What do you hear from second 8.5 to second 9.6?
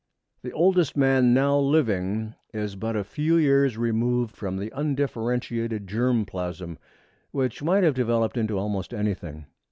almost anything.